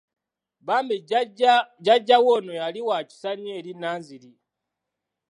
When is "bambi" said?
0.65-0.95